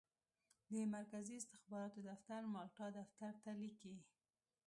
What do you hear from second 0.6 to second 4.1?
د مرکزي استخباراتو دفتر مالټا دفتر ته لیکي.